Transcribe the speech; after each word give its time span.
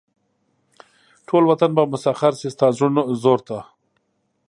ټول 1.27 1.43
وطن 1.51 1.71
به 1.77 1.83
مسخر 1.91 2.33
شي 2.39 2.49
ستاسې 2.55 2.85
زور 3.23 3.39
ته. 3.47 3.59